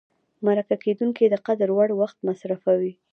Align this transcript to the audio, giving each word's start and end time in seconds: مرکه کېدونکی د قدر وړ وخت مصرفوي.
مرکه 0.45 0.75
کېدونکی 0.83 1.25
د 1.29 1.35
قدر 1.47 1.69
وړ 1.73 1.89
وخت 2.01 2.17
مصرفوي. 2.27 2.93